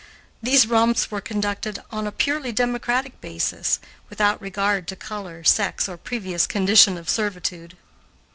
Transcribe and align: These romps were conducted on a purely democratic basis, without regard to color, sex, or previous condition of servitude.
These 0.41 0.65
romps 0.65 1.11
were 1.11 1.21
conducted 1.21 1.77
on 1.91 2.07
a 2.07 2.11
purely 2.11 2.51
democratic 2.51 3.21
basis, 3.21 3.79
without 4.09 4.41
regard 4.41 4.87
to 4.87 4.95
color, 4.95 5.43
sex, 5.43 5.87
or 5.87 5.95
previous 5.95 6.47
condition 6.47 6.97
of 6.97 7.07
servitude. 7.07 7.77